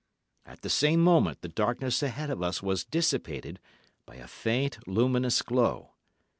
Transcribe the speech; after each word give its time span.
At 0.47 0.63
the 0.63 0.69
same 0.71 0.99
moment 0.99 1.41
the 1.41 1.47
darkness 1.47 2.01
ahead 2.01 2.31
of 2.31 2.41
us 2.41 2.63
was 2.63 2.83
dissipated 2.83 3.59
by 4.07 4.15
a 4.15 4.25
faint, 4.27 4.79
luminous 4.87 5.43
glow. 5.43 5.91